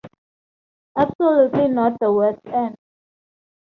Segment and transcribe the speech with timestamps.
[0.97, 2.75] Absolutely not the West End.